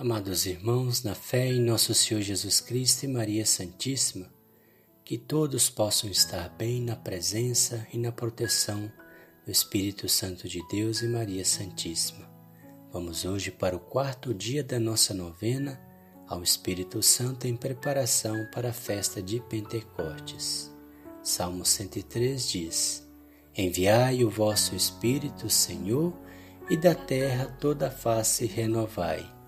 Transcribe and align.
Amados 0.00 0.46
irmãos, 0.46 1.02
na 1.02 1.14
fé 1.14 1.48
em 1.48 1.60
nosso 1.60 1.92
Senhor 1.92 2.22
Jesus 2.22 2.58
Cristo 2.58 3.04
e 3.04 3.06
Maria 3.06 3.44
Santíssima, 3.44 4.32
que 5.04 5.18
todos 5.18 5.68
possam 5.68 6.08
estar 6.08 6.48
bem 6.56 6.80
na 6.80 6.96
presença 6.96 7.86
e 7.92 7.98
na 7.98 8.10
proteção 8.10 8.90
do 9.44 9.52
Espírito 9.52 10.08
Santo 10.08 10.48
de 10.48 10.66
Deus 10.68 11.02
e 11.02 11.06
Maria 11.06 11.44
Santíssima. 11.44 12.26
Vamos 12.90 13.26
hoje 13.26 13.50
para 13.50 13.76
o 13.76 13.78
quarto 13.78 14.32
dia 14.32 14.64
da 14.64 14.80
nossa 14.80 15.12
novena 15.12 15.78
ao 16.26 16.42
Espírito 16.42 17.02
Santo 17.02 17.46
em 17.46 17.54
preparação 17.54 18.48
para 18.54 18.70
a 18.70 18.72
festa 18.72 19.20
de 19.20 19.38
Pentecostes. 19.38 20.74
Salmo 21.22 21.66
103 21.66 22.48
diz: 22.48 23.06
Enviai 23.54 24.24
o 24.24 24.30
vosso 24.30 24.74
Espírito, 24.74 25.50
Senhor, 25.50 26.18
e 26.70 26.76
da 26.78 26.94
terra 26.94 27.54
toda 27.60 27.88
a 27.88 27.90
face 27.90 28.46
renovai. 28.46 29.39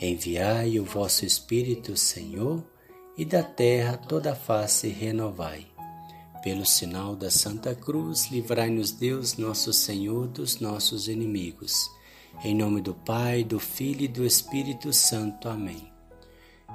Enviai 0.00 0.80
o 0.80 0.84
vosso 0.84 1.24
Espírito, 1.24 1.96
Senhor, 1.96 2.64
e 3.16 3.24
da 3.24 3.44
terra 3.44 3.96
toda 3.96 4.32
a 4.32 4.34
face 4.34 4.88
renovai. 4.88 5.66
Pelo 6.42 6.66
sinal 6.66 7.14
da 7.14 7.30
Santa 7.30 7.76
Cruz, 7.76 8.28
livrai-nos 8.28 8.90
Deus, 8.90 9.36
nosso 9.36 9.72
Senhor, 9.72 10.26
dos 10.26 10.58
nossos 10.58 11.06
inimigos. 11.06 11.88
Em 12.44 12.56
nome 12.56 12.80
do 12.80 12.92
Pai, 12.92 13.44
do 13.44 13.60
Filho 13.60 14.02
e 14.02 14.08
do 14.08 14.26
Espírito 14.26 14.92
Santo. 14.92 15.48
Amém. 15.48 15.88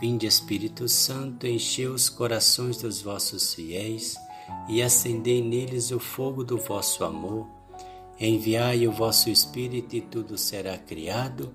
Vinde, 0.00 0.26
Espírito 0.26 0.88
Santo, 0.88 1.46
enchei 1.46 1.86
os 1.86 2.08
corações 2.08 2.78
dos 2.78 3.02
vossos 3.02 3.52
fiéis 3.54 4.16
e 4.68 4.82
acendei 4.82 5.42
neles 5.42 5.90
o 5.90 6.00
fogo 6.00 6.42
do 6.42 6.56
vosso 6.56 7.04
amor. 7.04 7.46
Enviai 8.18 8.88
o 8.88 8.92
vosso 8.92 9.28
Espírito 9.28 9.94
e 9.94 10.00
tudo 10.00 10.38
será 10.38 10.78
criado 10.78 11.54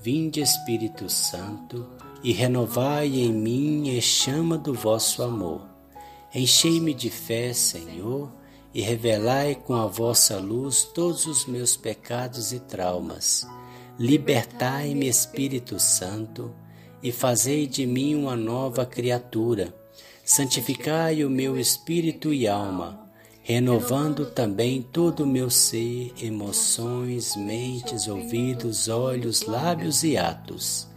Vinde 0.00 0.40
Espírito 0.40 1.08
Santo, 1.08 1.88
e 2.22 2.32
renovai 2.32 3.06
em 3.20 3.32
mim 3.32 3.96
a 3.96 4.00
chama 4.00 4.58
do 4.58 4.74
vosso 4.74 5.22
amor. 5.22 5.66
Enchei-me 6.34 6.92
de 6.92 7.08
fé, 7.08 7.52
Senhor, 7.52 8.30
e 8.74 8.82
revelai 8.82 9.54
com 9.54 9.74
a 9.74 9.86
vossa 9.86 10.38
luz 10.38 10.84
todos 10.84 11.26
os 11.26 11.46
meus 11.46 11.76
pecados 11.76 12.52
e 12.52 12.60
traumas. 12.60 13.46
Libertai-me, 13.98 15.08
Espírito 15.08 15.80
Santo, 15.80 16.54
e 17.02 17.10
fazei 17.10 17.66
de 17.66 17.86
mim 17.86 18.14
uma 18.14 18.36
nova 18.36 18.84
criatura. 18.84 19.74
Santificai 20.24 21.24
o 21.24 21.30
meu 21.30 21.58
espírito 21.58 22.34
e 22.34 22.46
alma, 22.48 23.05
renovando 23.48 24.26
também 24.26 24.82
todo 24.82 25.20
o 25.20 25.26
meu 25.26 25.48
ser, 25.48 26.12
emoções, 26.20 27.36
mentes, 27.36 28.08
ouvidos, 28.08 28.88
olhos, 28.88 29.42
lábios 29.42 30.02
e 30.02 30.16
atos 30.16 30.88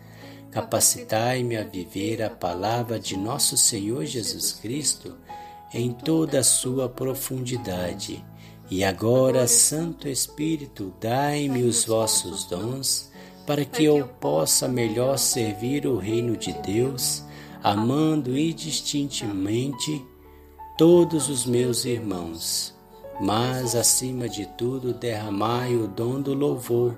Capacitai-me 0.51 1.55
a 1.57 1.63
viver 1.63 2.23
a 2.23 2.29
palavra 2.29 2.99
de 2.99 3.15
nosso 3.15 3.55
Senhor 3.55 4.03
Jesus 4.05 4.51
Cristo 4.51 5.15
em 5.71 5.91
toda 5.91 6.39
a 6.39 6.43
sua 6.43 6.89
profundidade. 6.89 8.25
E 8.69 8.83
agora, 8.83 9.47
Santo 9.47 10.07
Espírito, 10.07 10.91
dai-me 10.99 11.61
os 11.61 11.85
vossos 11.85 12.45
dons, 12.45 13.11
para 13.45 13.63
que 13.63 13.83
eu 13.83 14.07
possa 14.19 14.67
melhor 14.67 15.19
servir 15.19 15.85
o 15.85 15.97
reino 15.97 16.35
de 16.35 16.51
Deus, 16.63 17.23
amando 17.61 18.35
indistintamente 18.37 20.03
todos 20.79 21.27
os 21.27 21.45
meus 21.45 21.83
irmãos. 21.83 22.73
Mas, 23.19 23.75
acima 23.75 24.29
de 24.29 24.45
tudo, 24.45 24.93
derramai 24.93 25.75
o 25.75 25.89
dom 25.89 26.21
do 26.21 26.33
louvor, 26.33 26.95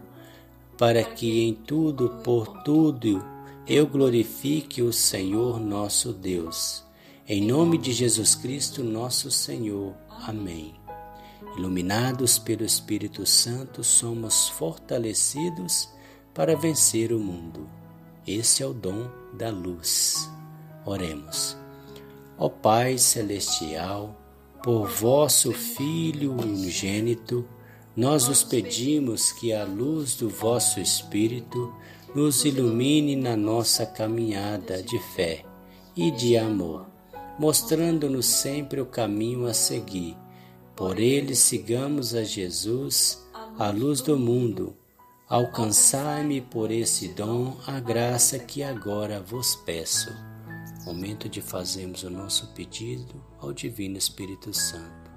para 0.78 1.04
que 1.04 1.42
em 1.48 1.56
tudo, 1.56 2.08
por 2.24 2.62
tudo, 2.62 3.26
eu 3.68 3.88
glorifique 3.88 4.84
o 4.84 4.94
Senhor 4.94 5.60
nosso 5.60 6.14
Deus. 6.14 6.84
Em 7.28 7.42
nome 7.42 7.80
de 7.80 7.92
Jesus 7.92 8.36
Cristo, 8.36 8.84
nosso 8.84 9.32
Senhor. 9.32 9.96
Amém. 10.28 10.76
Iluminados 11.58 12.38
pelo 12.38 12.64
Espírito 12.64 13.26
Santo, 13.26 13.84
somos 13.84 14.48
fortalecidos 14.50 15.90
para 16.36 16.56
vencer 16.56 17.12
o 17.12 17.20
mundo. 17.20 17.68
Esse 18.28 18.62
é 18.62 18.68
o 18.68 18.76
dom 18.76 19.10
da 19.34 19.50
luz. 19.50 20.30
Oremos. 20.86 21.61
Ó 22.44 22.50
Pai 22.50 22.98
Celestial, 22.98 24.20
por 24.64 24.88
vosso 24.88 25.52
Filho 25.52 26.32
unigênito, 26.32 27.48
nós 27.96 28.28
os 28.28 28.44
pedimos 28.44 29.32
que 29.32 29.54
a 29.54 29.64
luz 29.64 30.16
do 30.16 30.28
vosso 30.28 30.80
Espírito 30.80 31.72
nos 32.16 32.44
ilumine 32.44 33.16
na 33.16 33.38
nossa 33.38 33.86
caminhada 33.86 34.82
de 34.82 34.98
fé 35.14 35.46
e 35.96 36.10
de 36.10 36.36
amor, 36.36 36.88
mostrando-nos 37.38 38.26
sempre 38.26 38.82
o 38.82 38.88
caminho 38.88 39.46
a 39.46 39.54
seguir. 39.54 40.18
Por 40.76 41.00
ele 41.00 41.36
sigamos 41.36 42.16
a 42.16 42.24
Jesus, 42.24 43.24
a 43.60 43.70
luz 43.70 44.02
do 44.02 44.18
mundo. 44.18 44.76
Alcançai-me 45.30 46.42
por 46.42 46.72
esse 46.72 47.10
dom 47.10 47.56
a 47.68 47.80
graça 47.80 48.40
que 48.40 48.64
agora 48.64 49.22
vos 49.22 49.56
peço. 49.58 50.31
Momento 50.86 51.30
de 51.30 51.42
fazermos 51.42 52.04
o 52.04 52.10
nosso 52.10 52.48
pedido 52.54 53.24
ao 53.40 53.54
Divino 53.54 53.98
Espírito 53.98 54.54
Santo. 54.54 55.12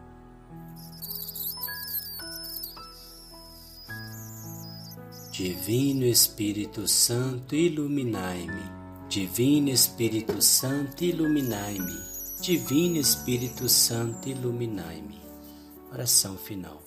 Divino 5.33 6.05
Espírito 6.05 6.87
Santo, 6.87 7.57
iluminai-me. 7.57 8.71
Divino 9.09 9.71
Espírito 9.71 10.41
Santo, 10.41 11.03
iluminai-me. 11.03 11.99
Divino 12.41 12.99
Espírito 12.99 13.69
Santo, 13.69 14.29
iluminai-me. 14.29 15.21
Oração 15.91 16.37
final. 16.37 16.81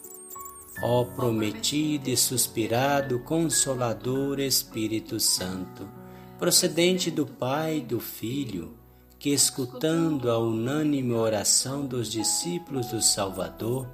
Ó 0.82 1.04
prometido 1.04 2.09
e 2.09 2.16
suspirado 2.16 3.20
Consolador 3.20 4.40
Espírito 4.40 5.20
Santo, 5.20 5.90
procedente 6.38 7.09
do 7.09 7.25
Pai 7.25 7.78
e 7.78 7.81
do 7.81 8.00
Filho, 8.00 8.75
que 9.20 9.30
escutando 9.31 10.30
a 10.30 10.38
unânime 10.38 11.14
oração 11.14 11.86
dos 11.86 12.12
discípulos 12.12 12.88
do 12.88 13.02
Salvador, 13.02 13.88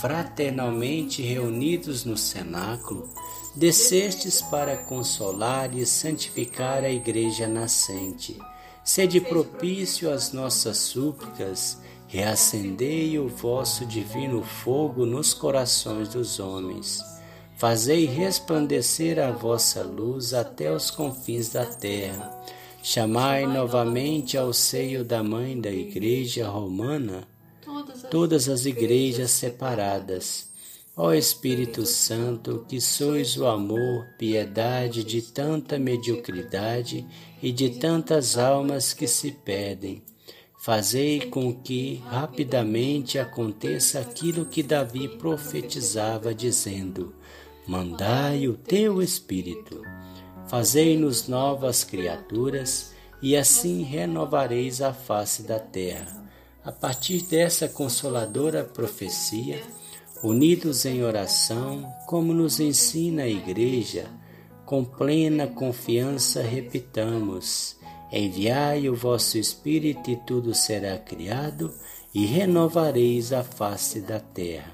fraternalmente 0.00 1.22
reunidos 1.22 2.04
no 2.04 2.16
cenáculo, 2.16 3.08
descestes 3.54 4.40
para 4.42 4.76
consolar 4.76 5.76
e 5.76 5.84
santificar 5.84 6.82
a 6.82 6.90
Igreja 6.90 7.46
nascente. 7.46 8.38
Sede 8.82 9.20
propício 9.20 10.10
às 10.10 10.32
nossas 10.32 10.78
súplicas, 10.78 11.78
reacendei 12.06 13.18
o 13.18 13.28
vosso 13.28 13.86
divino 13.86 14.42
fogo 14.42 15.06
nos 15.06 15.32
corações 15.32 16.08
dos 16.08 16.40
homens. 16.40 17.13
Fazei 17.66 18.04
resplandecer 18.04 19.18
a 19.18 19.30
vossa 19.30 19.82
luz 19.82 20.34
até 20.34 20.70
os 20.70 20.90
confins 20.90 21.48
da 21.48 21.64
terra. 21.64 22.38
Chamai 22.82 23.46
novamente 23.46 24.36
ao 24.36 24.52
seio 24.52 25.02
da 25.02 25.22
Mãe 25.22 25.58
da 25.58 25.70
Igreja 25.70 26.46
Romana 26.46 27.26
todas 28.10 28.50
as 28.50 28.66
igrejas 28.66 29.30
separadas. 29.30 30.50
Ó 30.94 31.14
Espírito 31.14 31.86
Santo, 31.86 32.66
que 32.68 32.82
sois 32.82 33.38
o 33.38 33.46
amor, 33.46 34.04
piedade 34.18 35.02
de 35.02 35.22
tanta 35.22 35.78
mediocridade 35.78 37.06
e 37.42 37.50
de 37.50 37.70
tantas 37.70 38.36
almas 38.36 38.92
que 38.92 39.08
se 39.08 39.30
perdem, 39.30 40.02
fazei 40.58 41.30
com 41.30 41.50
que 41.50 42.02
rapidamente 42.10 43.18
aconteça 43.18 44.00
aquilo 44.00 44.44
que 44.44 44.62
Davi 44.62 45.08
profetizava, 45.08 46.34
dizendo: 46.34 47.14
Mandai 47.66 48.48
o 48.48 48.54
teu 48.54 49.02
Espírito. 49.02 49.82
Fazei-nos 50.48 51.28
novas 51.28 51.84
criaturas, 51.84 52.92
e 53.22 53.36
assim 53.36 53.82
renovareis 53.82 54.82
a 54.82 54.92
face 54.92 55.44
da 55.44 55.58
terra 55.58 56.24
a 56.64 56.72
partir 56.72 57.22
dessa 57.22 57.68
consoladora 57.68 58.64
profecia, 58.64 59.60
unidos 60.22 60.86
em 60.86 61.04
oração, 61.04 61.84
como 62.06 62.32
nos 62.32 62.58
ensina 62.58 63.24
a 63.24 63.28
Igreja, 63.28 64.06
com 64.64 64.82
plena 64.82 65.46
confiança 65.46 66.40
repitamos: 66.40 67.76
Enviai 68.10 68.88
o 68.88 68.94
vosso 68.94 69.36
Espírito 69.36 70.10
e 70.10 70.16
tudo 70.16 70.54
será 70.54 70.96
criado, 70.96 71.70
e 72.14 72.24
renovareis 72.24 73.32
a 73.32 73.44
face 73.44 74.00
da 74.00 74.18
terra. 74.18 74.73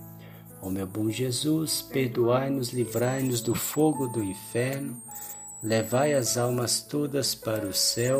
Ó 0.61 0.69
meu 0.69 0.85
bom 0.85 1.09
Jesus, 1.09 1.81
perdoai-nos, 1.81 2.71
livrai-nos 2.71 3.41
do 3.41 3.55
fogo 3.55 4.07
do 4.07 4.23
inferno, 4.23 5.01
levai 5.61 6.13
as 6.13 6.37
almas 6.37 6.81
todas 6.81 7.33
para 7.33 7.65
o 7.65 7.73
céu 7.73 8.19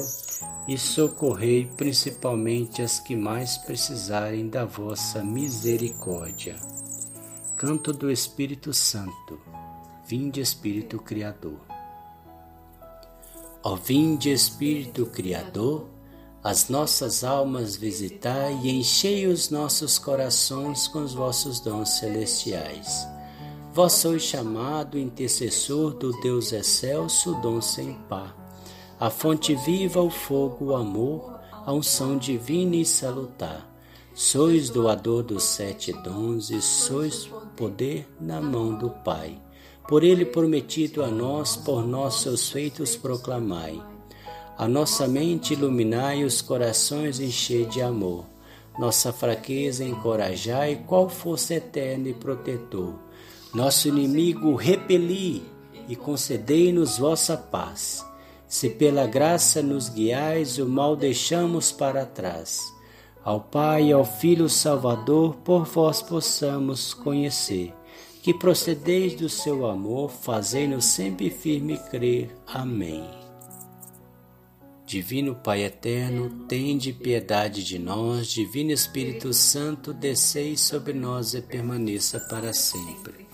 e 0.67 0.77
socorrei 0.77 1.69
principalmente 1.77 2.81
as 2.81 2.99
que 2.99 3.15
mais 3.15 3.57
precisarem 3.57 4.49
da 4.49 4.65
vossa 4.65 5.23
misericórdia. 5.23 6.55
Canto 7.55 7.93
do 7.93 8.09
Espírito 8.09 8.73
Santo. 8.73 9.39
Vinde, 10.07 10.41
Espírito 10.41 10.97
Criador. 10.97 11.59
Ó 13.63 13.75
vinde, 13.75 14.31
Espírito 14.31 15.05
Criador, 15.05 15.87
as 16.43 16.69
nossas 16.69 17.23
almas 17.23 17.75
visitai 17.75 18.59
e 18.63 18.71
enchei 18.71 19.27
os 19.27 19.51
nossos 19.51 19.99
corações 19.99 20.87
com 20.87 21.03
os 21.03 21.13
vossos 21.13 21.59
dons 21.59 21.89
celestiais. 21.89 23.07
Vós 23.73 23.93
sois 23.93 24.23
chamado 24.23 24.97
intercessor 24.97 25.93
do 25.93 26.11
Deus 26.19 26.51
excelso, 26.51 27.35
dom 27.35 27.61
sem 27.61 27.93
par. 28.09 28.35
A 28.99 29.09
fonte 29.09 29.53
viva, 29.53 30.01
o 30.01 30.09
fogo, 30.09 30.65
o 30.65 30.75
amor, 30.75 31.39
a 31.51 31.71
unção 31.71 32.17
divina 32.17 32.75
e 32.75 32.85
salutar. 32.85 33.69
Sois 34.13 34.69
doador 34.69 35.23
dos 35.23 35.43
sete 35.43 35.93
dons 35.93 36.49
e 36.49 36.61
sois 36.61 37.29
poder 37.55 38.09
na 38.19 38.41
mão 38.41 38.75
do 38.75 38.89
Pai. 38.89 39.39
Por 39.87 40.03
ele 40.03 40.25
prometido 40.25 41.03
a 41.03 41.07
nós, 41.07 41.55
por 41.55 41.85
nossos 41.85 42.49
feitos 42.49 42.95
proclamai 42.95 43.90
a 44.57 44.67
nossa 44.67 45.07
mente 45.07 45.53
iluminai, 45.53 46.23
os 46.23 46.41
corações 46.41 47.19
enchei 47.19 47.65
de 47.65 47.81
amor. 47.81 48.25
Nossa 48.77 49.11
fraqueza 49.11 49.83
encorajai, 49.83 50.83
qual 50.87 51.09
força 51.09 51.55
eterna 51.55 52.09
e 52.09 52.13
protetor. 52.13 52.95
Nosso 53.53 53.87
inimigo 53.87 54.55
repeli 54.55 55.43
e 55.87 55.95
concedei-nos 55.95 56.97
vossa 56.97 57.35
paz. 57.35 58.05
Se 58.47 58.69
pela 58.69 59.07
graça 59.07 59.61
nos 59.61 59.89
guiais, 59.89 60.57
o 60.57 60.65
mal 60.65 60.95
deixamos 60.95 61.71
para 61.71 62.05
trás. 62.05 62.61
Ao 63.23 63.39
Pai 63.39 63.87
e 63.87 63.91
ao 63.93 64.03
Filho 64.03 64.49
Salvador, 64.49 65.35
por 65.37 65.65
vós 65.65 66.01
possamos 66.01 66.93
conhecer. 66.93 67.73
Que 68.23 68.33
procedeis 68.33 69.15
do 69.15 69.29
seu 69.29 69.65
amor, 69.65 70.09
fazei-nos 70.09 70.85
sempre 70.85 71.29
firme 71.29 71.77
crer. 71.89 72.29
Amém. 72.47 73.20
Divino 74.91 75.33
Pai 75.33 75.63
eterno, 75.63 76.29
tende 76.49 76.91
piedade 76.91 77.63
de 77.63 77.79
nós. 77.79 78.27
Divino 78.27 78.71
Espírito 78.71 79.31
Santo, 79.31 79.93
descei 79.93 80.57
sobre 80.57 80.91
nós 80.91 81.33
e 81.33 81.41
permaneça 81.41 82.19
para 82.19 82.51
sempre. 82.51 83.25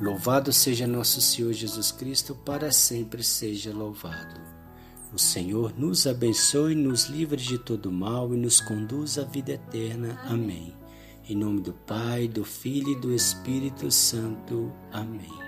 Louvado 0.00 0.52
seja 0.52 0.84
nosso 0.84 1.20
Senhor 1.20 1.52
Jesus 1.52 1.92
Cristo, 1.92 2.34
para 2.34 2.72
sempre 2.72 3.22
seja 3.22 3.72
louvado. 3.72 4.40
O 5.14 5.18
Senhor 5.18 5.78
nos 5.78 6.08
abençoe, 6.08 6.74
nos 6.74 7.04
livre 7.04 7.40
de 7.40 7.56
todo 7.56 7.92
mal 7.92 8.34
e 8.34 8.36
nos 8.36 8.60
conduz 8.60 9.16
à 9.16 9.22
vida 9.22 9.52
eterna. 9.52 10.20
Amém. 10.24 10.74
Em 11.28 11.36
nome 11.36 11.60
do 11.60 11.72
Pai, 11.72 12.26
do 12.26 12.44
Filho 12.44 12.90
e 12.90 13.00
do 13.00 13.14
Espírito 13.14 13.92
Santo. 13.92 14.72
Amém. 14.90 15.45